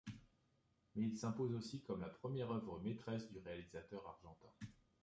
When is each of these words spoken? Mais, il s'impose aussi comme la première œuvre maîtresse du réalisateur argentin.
Mais, 0.95 1.03
il 1.03 1.15
s'impose 1.15 1.53
aussi 1.53 1.83
comme 1.83 2.01
la 2.01 2.09
première 2.09 2.49
œuvre 2.51 2.81
maîtresse 2.81 3.31
du 3.31 3.37
réalisateur 3.37 4.03
argentin. 4.07 4.49